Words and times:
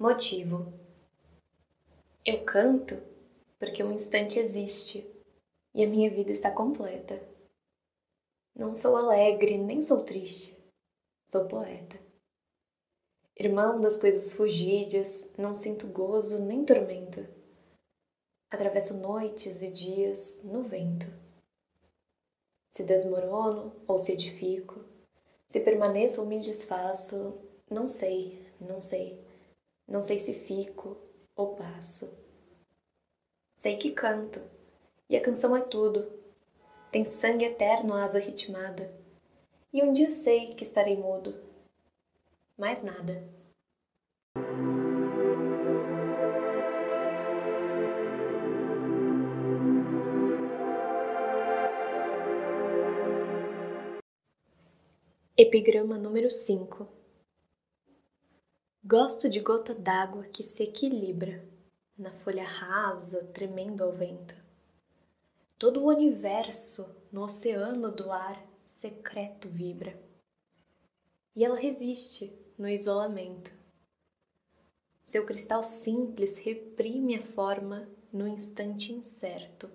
Motivo. 0.00 0.72
Eu 2.24 2.42
canto 2.46 2.96
porque 3.58 3.84
um 3.84 3.92
instante 3.92 4.38
existe 4.38 5.06
e 5.74 5.84
a 5.84 5.86
minha 5.86 6.08
vida 6.08 6.32
está 6.32 6.50
completa. 6.50 7.22
Não 8.56 8.74
sou 8.74 8.96
alegre, 8.96 9.58
nem 9.58 9.82
sou 9.82 10.02
triste. 10.02 10.56
Sou 11.28 11.44
poeta. 11.46 11.98
Irmão 13.38 13.78
das 13.78 13.98
coisas 13.98 14.32
fugídias, 14.32 15.28
não 15.36 15.54
sinto 15.54 15.86
gozo 15.88 16.42
nem 16.42 16.64
tormento. 16.64 17.20
Atravesso 18.50 18.96
noites 18.96 19.60
e 19.60 19.70
dias 19.70 20.40
no 20.42 20.62
vento. 20.62 21.08
Se 22.70 22.82
desmorono 22.84 23.76
ou 23.86 23.98
se 23.98 24.12
edifico, 24.12 24.82
se 25.46 25.60
permaneço 25.60 26.22
ou 26.22 26.26
me 26.26 26.40
desfaço, 26.40 27.38
não 27.70 27.86
sei, 27.86 28.50
não 28.58 28.80
sei. 28.80 29.28
Não 29.90 30.04
sei 30.04 30.20
se 30.20 30.32
fico 30.32 30.96
ou 31.34 31.56
passo. 31.56 32.16
Sei 33.58 33.76
que 33.76 33.90
canto, 33.90 34.40
e 35.08 35.16
a 35.16 35.20
canção 35.20 35.56
é 35.56 35.60
tudo. 35.60 36.08
Tem 36.92 37.04
sangue 37.04 37.44
eterno 37.44 37.94
asa 37.94 38.20
ritmada. 38.20 38.88
E 39.72 39.82
um 39.82 39.92
dia 39.92 40.12
sei 40.12 40.50
que 40.50 40.62
estarei 40.62 40.96
mudo. 40.96 41.34
Mais 42.56 42.84
nada. 42.84 43.28
Epigrama 55.36 55.98
número 55.98 56.30
5 56.30 56.99
Gosto 58.90 59.30
de 59.30 59.38
gota 59.38 59.72
d'água 59.72 60.24
que 60.24 60.42
se 60.42 60.64
equilibra 60.64 61.48
na 61.96 62.10
folha 62.10 62.42
rasa, 62.42 63.22
tremendo 63.26 63.84
ao 63.84 63.92
vento. 63.92 64.34
Todo 65.56 65.84
o 65.84 65.86
universo 65.86 66.92
no 67.12 67.22
oceano 67.22 67.92
do 67.92 68.10
ar 68.10 68.44
secreto 68.64 69.48
vibra. 69.48 69.96
E 71.36 71.44
ela 71.44 71.56
resiste 71.56 72.36
no 72.58 72.68
isolamento. 72.68 73.52
Seu 75.04 75.24
cristal 75.24 75.62
simples 75.62 76.38
reprime 76.38 77.14
a 77.14 77.22
forma 77.22 77.88
no 78.12 78.26
instante 78.26 78.92
incerto, 78.92 79.70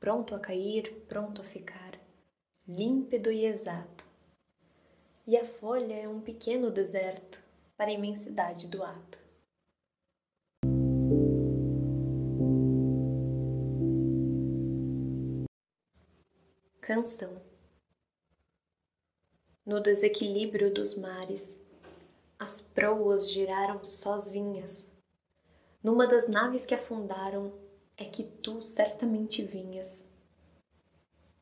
pronto 0.00 0.34
a 0.34 0.40
cair, 0.40 0.92
pronto 1.06 1.40
a 1.40 1.44
ficar, 1.44 2.00
límpido 2.66 3.30
e 3.30 3.46
exato. 3.46 4.04
E 5.24 5.36
a 5.36 5.44
folha 5.44 5.94
é 5.94 6.08
um 6.08 6.20
pequeno 6.20 6.68
deserto 6.68 7.43
para 7.76 7.90
a 7.90 7.94
imensidade 7.94 8.68
do 8.68 8.82
ato. 8.82 9.18
Canção 16.80 17.40
No 19.64 19.80
desequilíbrio 19.80 20.72
dos 20.72 20.94
mares, 20.94 21.58
as 22.38 22.60
proas 22.60 23.30
giraram 23.30 23.82
sozinhas. 23.82 24.92
Numa 25.82 26.06
das 26.06 26.28
naves 26.28 26.66
que 26.66 26.74
afundaram, 26.74 27.52
é 27.96 28.04
que 28.04 28.22
tu 28.22 28.60
certamente 28.60 29.42
vinhas. 29.42 30.06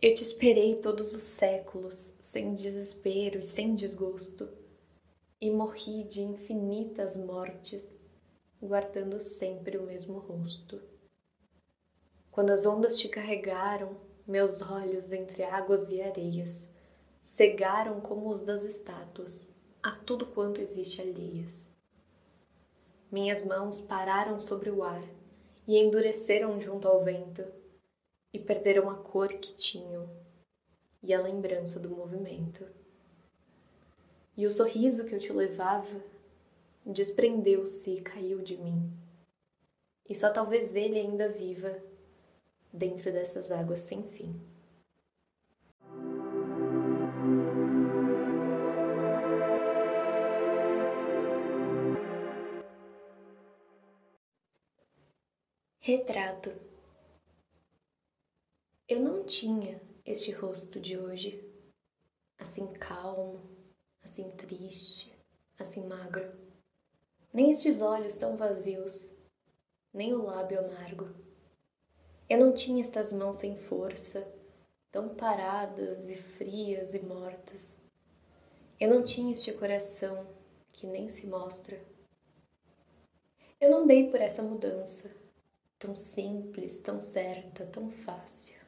Eu 0.00 0.14
te 0.14 0.22
esperei 0.22 0.76
todos 0.76 1.14
os 1.14 1.22
séculos, 1.22 2.14
sem 2.20 2.54
desespero 2.54 3.40
e 3.40 3.42
sem 3.42 3.74
desgosto 3.74 4.63
e 5.44 5.50
morri 5.50 6.04
de 6.04 6.22
infinitas 6.22 7.18
mortes, 7.18 7.94
guardando 8.62 9.20
sempre 9.20 9.76
o 9.76 9.82
mesmo 9.82 10.18
rosto. 10.18 10.80
Quando 12.30 12.48
as 12.48 12.64
ondas 12.64 12.98
te 12.98 13.10
carregaram, 13.10 13.94
meus 14.26 14.62
olhos 14.62 15.12
entre 15.12 15.42
águas 15.42 15.92
e 15.92 16.00
areias 16.00 16.66
cegaram 17.22 18.00
como 18.00 18.30
os 18.30 18.40
das 18.40 18.64
estátuas 18.64 19.52
a 19.82 19.90
tudo 19.90 20.24
quanto 20.24 20.62
existe 20.62 21.02
alheias. 21.02 21.70
Minhas 23.12 23.44
mãos 23.44 23.82
pararam 23.82 24.40
sobre 24.40 24.70
o 24.70 24.82
ar 24.82 25.06
e 25.68 25.76
endureceram 25.76 26.58
junto 26.58 26.88
ao 26.88 27.04
vento 27.04 27.44
e 28.32 28.38
perderam 28.38 28.88
a 28.88 28.96
cor 28.96 29.28
que 29.28 29.54
tinham 29.54 30.08
e 31.02 31.12
a 31.12 31.20
lembrança 31.20 31.78
do 31.78 31.90
movimento. 31.90 32.64
E 34.36 34.46
o 34.46 34.50
sorriso 34.50 35.06
que 35.06 35.14
eu 35.14 35.20
te 35.20 35.32
levava 35.32 36.02
desprendeu-se 36.84 37.90
e 37.90 38.00
caiu 38.02 38.42
de 38.42 38.56
mim. 38.56 38.92
E 40.08 40.14
só 40.14 40.28
talvez 40.30 40.74
ele 40.74 40.98
ainda 40.98 41.28
viva 41.28 41.80
dentro 42.72 43.12
dessas 43.12 43.52
águas 43.52 43.80
sem 43.80 44.02
fim. 44.02 44.34
Retrato. 55.78 56.50
Eu 58.88 59.00
não 59.00 59.24
tinha 59.24 59.80
este 60.04 60.32
rosto 60.32 60.80
de 60.80 60.98
hoje, 60.98 61.42
assim 62.38 62.66
calmo, 62.72 63.63
assim 64.04 64.30
triste, 64.32 65.12
assim 65.58 65.86
magro. 65.86 66.30
Nem 67.32 67.50
estes 67.50 67.80
olhos 67.80 68.14
tão 68.16 68.36
vazios, 68.36 69.12
nem 69.92 70.14
o 70.14 70.22
lábio 70.22 70.60
amargo. 70.60 71.12
Eu 72.28 72.38
não 72.38 72.52
tinha 72.52 72.80
estas 72.80 73.12
mãos 73.12 73.38
sem 73.38 73.56
força, 73.56 74.26
tão 74.92 75.14
paradas 75.14 76.08
e 76.08 76.14
frias 76.14 76.94
e 76.94 77.00
mortas. 77.00 77.82
Eu 78.78 78.90
não 78.90 79.02
tinha 79.02 79.32
este 79.32 79.52
coração 79.52 80.26
que 80.72 80.86
nem 80.86 81.08
se 81.08 81.26
mostra. 81.26 81.80
Eu 83.60 83.70
não 83.70 83.86
dei 83.86 84.10
por 84.10 84.20
essa 84.20 84.42
mudança, 84.42 85.10
tão 85.78 85.96
simples, 85.96 86.80
tão 86.80 87.00
certa, 87.00 87.66
tão 87.66 87.90
fácil. 87.90 88.60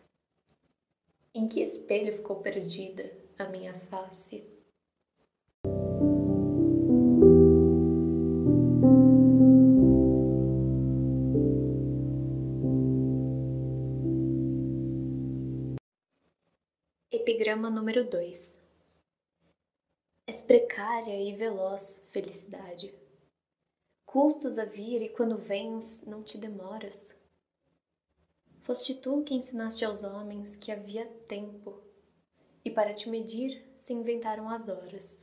Em 1.34 1.46
que 1.46 1.60
espelho 1.60 2.16
ficou 2.16 2.36
perdida 2.36 3.12
a 3.38 3.44
minha 3.48 3.74
face? 3.74 4.55
Epigrama 17.36 17.68
número 17.68 18.02
2 18.02 18.58
És 20.26 20.40
precária 20.40 21.20
e 21.20 21.34
veloz, 21.34 22.08
felicidade. 22.10 22.94
Custas 24.06 24.58
a 24.58 24.64
vir 24.64 25.02
e 25.02 25.10
quando 25.10 25.36
vens, 25.36 26.00
não 26.06 26.22
te 26.22 26.38
demoras. 26.38 27.14
Foste 28.62 28.94
tu 28.94 29.22
que 29.22 29.34
ensinaste 29.34 29.84
aos 29.84 30.02
homens 30.02 30.56
que 30.56 30.72
havia 30.72 31.04
tempo, 31.28 31.78
e 32.64 32.70
para 32.70 32.94
te 32.94 33.06
medir 33.06 33.70
se 33.76 33.92
inventaram 33.92 34.48
as 34.48 34.66
horas. 34.70 35.22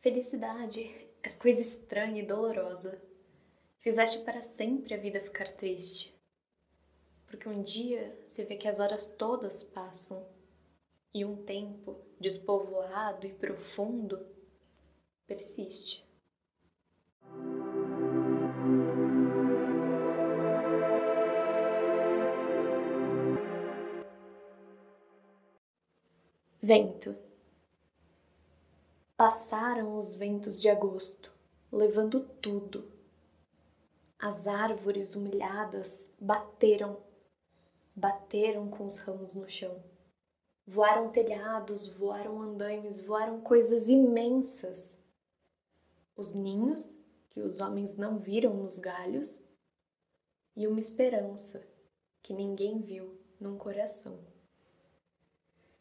Felicidade, 0.00 0.94
és 1.22 1.38
coisa 1.38 1.62
estranha 1.62 2.20
e 2.20 2.26
dolorosa. 2.26 3.00
Fizeste 3.78 4.18
para 4.26 4.42
sempre 4.42 4.92
a 4.92 4.98
vida 4.98 5.22
ficar 5.22 5.50
triste. 5.52 6.14
Porque 7.26 7.48
um 7.48 7.62
dia 7.62 8.14
se 8.26 8.44
vê 8.44 8.56
que 8.56 8.68
as 8.68 8.78
horas 8.78 9.08
todas 9.08 9.62
passam 9.62 10.38
e 11.12 11.24
um 11.24 11.36
tempo 11.36 11.96
despovoado 12.20 13.26
e 13.26 13.32
profundo 13.32 14.24
persiste. 15.26 16.04
Vento. 26.62 27.16
Passaram 29.16 29.98
os 29.98 30.14
ventos 30.14 30.60
de 30.60 30.68
agosto, 30.68 31.32
levando 31.72 32.20
tudo. 32.40 32.90
As 34.18 34.46
árvores 34.46 35.14
humilhadas 35.14 36.10
bateram, 36.20 36.98
bateram 37.96 38.68
com 38.68 38.86
os 38.86 38.98
ramos 38.98 39.34
no 39.34 39.48
chão. 39.48 39.82
Voaram 40.70 41.10
telhados, 41.10 41.88
voaram 41.88 42.40
andaimes, 42.40 43.00
voaram 43.00 43.40
coisas 43.40 43.88
imensas. 43.88 45.02
Os 46.14 46.32
ninhos 46.32 46.96
que 47.28 47.40
os 47.40 47.58
homens 47.58 47.96
não 47.96 48.20
viram 48.20 48.54
nos 48.54 48.78
galhos 48.78 49.44
e 50.54 50.68
uma 50.68 50.78
esperança 50.78 51.66
que 52.22 52.32
ninguém 52.32 52.78
viu 52.78 53.20
num 53.40 53.58
coração. 53.58 54.20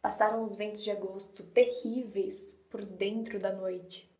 Passaram 0.02 0.44
os 0.44 0.56
ventos 0.56 0.84
de 0.84 0.90
agosto 0.90 1.44
terríveis 1.52 2.54
por 2.68 2.84
dentro 2.84 3.38
da 3.38 3.54
noite. 3.54 4.12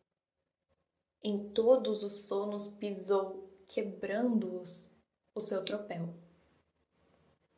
Em 1.20 1.48
todos 1.48 2.04
os 2.04 2.28
sonos 2.28 2.68
pisou, 2.68 3.50
quebrando-os, 3.66 4.88
o 5.34 5.40
seu 5.40 5.64
tropel. 5.64 6.14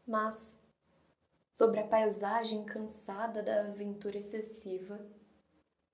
Mas, 0.06 0.61
sobre 1.52 1.81
a 1.81 1.87
paisagem 1.87 2.64
cansada 2.64 3.43
da 3.43 3.60
aventura 3.60 4.19
excessiva, 4.19 4.99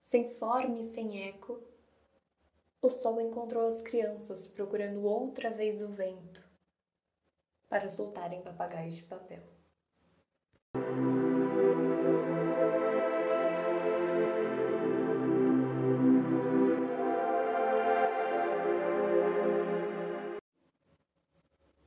sem 0.00 0.34
forma 0.36 0.78
e 0.78 0.84
sem 0.92 1.28
eco, 1.28 1.62
o 2.80 2.88
sol 2.88 3.20
encontrou 3.20 3.66
as 3.66 3.82
crianças 3.82 4.46
procurando 4.46 5.02
outra 5.02 5.50
vez 5.50 5.82
o 5.82 5.88
vento 5.88 6.48
para 7.68 7.90
soltarem 7.90 8.40
papagaios 8.40 8.94
de 8.94 9.02
papel. 9.02 9.42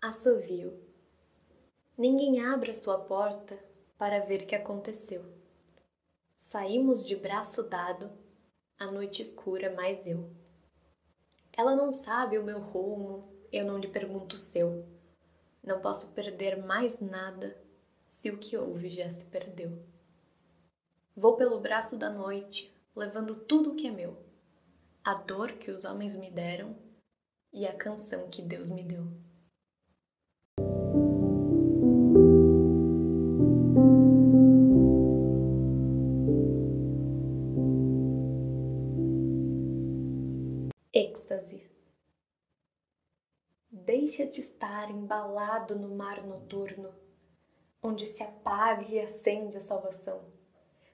Assovio. 0.01 0.90
Ninguém 2.01 2.43
abre 2.43 2.71
a 2.71 2.73
sua 2.73 2.97
porta 2.97 3.63
para 3.95 4.21
ver 4.21 4.41
o 4.41 4.47
que 4.47 4.55
aconteceu. 4.55 5.23
Saímos 6.35 7.07
de 7.07 7.15
braço 7.15 7.61
dado, 7.61 8.09
a 8.79 8.89
noite 8.89 9.21
escura, 9.21 9.71
mais 9.75 10.03
eu. 10.07 10.27
Ela 11.53 11.75
não 11.75 11.93
sabe 11.93 12.39
o 12.39 12.43
meu 12.43 12.59
rumo, 12.59 13.31
eu 13.51 13.63
não 13.63 13.77
lhe 13.77 13.87
pergunto 13.87 14.35
o 14.35 14.39
seu. 14.39 14.83
Não 15.63 15.79
posso 15.79 16.11
perder 16.13 16.57
mais 16.57 16.99
nada 16.99 17.55
se 18.07 18.31
o 18.31 18.39
que 18.39 18.57
houve 18.57 18.89
já 18.89 19.07
se 19.11 19.25
perdeu. 19.25 19.85
Vou 21.15 21.35
pelo 21.35 21.59
braço 21.59 21.99
da 21.99 22.09
noite, 22.09 22.75
levando 22.95 23.35
tudo 23.35 23.73
o 23.73 23.75
que 23.75 23.85
é 23.85 23.91
meu, 23.91 24.17
a 25.03 25.13
dor 25.13 25.51
que 25.51 25.69
os 25.69 25.85
homens 25.85 26.15
me 26.15 26.31
deram 26.31 26.75
e 27.53 27.67
a 27.67 27.77
canção 27.77 28.27
que 28.27 28.41
Deus 28.41 28.69
me 28.69 28.81
deu. 28.81 29.30
Êxtase. 41.11 41.69
Deixa-te 43.69 44.39
estar 44.39 44.89
embalado 44.89 45.77
no 45.77 45.93
mar 45.95 46.25
noturno, 46.25 46.93
onde 47.81 48.05
se 48.05 48.23
apaga 48.23 48.85
e 48.85 48.99
acende 48.99 49.57
a 49.57 49.61
salvação. 49.61 50.23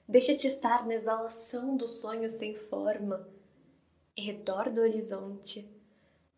Deixa-te 0.08 0.46
estar 0.46 0.86
na 0.86 0.94
exalação 0.94 1.76
do 1.76 1.86
sonho 1.86 2.30
sem 2.30 2.54
forma. 2.54 3.28
Em 4.16 4.24
redor 4.24 4.70
do 4.70 4.80
horizonte, 4.80 5.68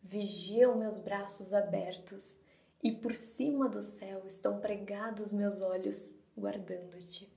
vigiam 0.03 0.77
meus 0.77 0.97
braços 0.97 1.55
abertos 1.55 2.41
e 2.83 2.93
por 2.93 3.15
cima 3.15 3.69
do 3.69 3.83
céu 3.83 4.27
estão 4.27 4.61
pregados 4.61 5.33
meus 5.33 5.61
olhos, 5.61 6.19
guardando-te. 6.37 7.31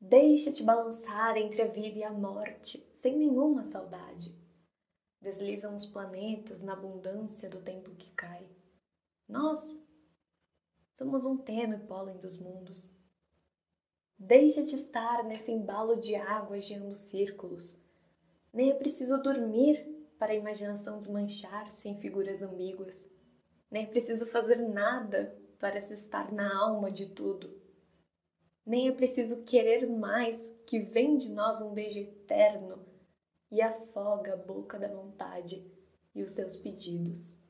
Deixa-te 0.00 0.62
balançar 0.62 1.36
entre 1.36 1.62
a 1.62 1.66
vida 1.66 1.98
e 1.98 2.04
a 2.04 2.12
morte, 2.12 2.88
sem 2.94 3.16
nenhuma 3.16 3.64
saudade 3.64 4.45
deslizam 5.26 5.74
os 5.74 5.84
planetas 5.84 6.62
na 6.62 6.74
abundância 6.74 7.50
do 7.50 7.60
tempo 7.60 7.90
que 7.96 8.12
cai. 8.12 8.46
Nós 9.28 9.84
somos 10.92 11.26
um 11.26 11.36
tênue 11.36 11.80
pólen 11.80 12.16
dos 12.18 12.38
mundos. 12.38 12.94
Deixa 14.16 14.62
de 14.62 14.76
estar 14.76 15.24
nesse 15.24 15.50
embalo 15.50 15.96
de 15.96 16.14
água 16.14 16.60
geando 16.60 16.94
círculos. 16.94 17.82
Nem 18.52 18.70
é 18.70 18.74
preciso 18.74 19.20
dormir 19.20 19.84
para 20.16 20.32
a 20.32 20.36
imaginação 20.36 20.96
desmanchar-se 20.96 21.88
em 21.88 21.98
figuras 21.98 22.40
ambíguas. 22.40 23.10
Nem 23.68 23.82
é 23.82 23.86
preciso 23.86 24.26
fazer 24.26 24.58
nada 24.58 25.36
para 25.58 25.80
se 25.80 25.94
estar 25.94 26.32
na 26.32 26.56
alma 26.56 26.88
de 26.88 27.06
tudo. 27.06 27.60
Nem 28.64 28.86
é 28.88 28.92
preciso 28.92 29.42
querer 29.42 29.88
mais 29.88 30.48
que 30.64 30.78
vem 30.78 31.18
de 31.18 31.30
nós 31.32 31.60
um 31.60 31.74
beijo 31.74 31.98
eterno 31.98 32.85
e 33.50 33.62
afoga 33.62 34.34
a 34.34 34.36
boca 34.36 34.78
da 34.78 34.88
vontade 34.88 35.64
e 36.14 36.22
os 36.22 36.32
seus 36.32 36.56
pedidos. 36.56 37.40